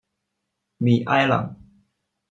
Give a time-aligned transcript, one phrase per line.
[0.77, 1.55] 米埃朗。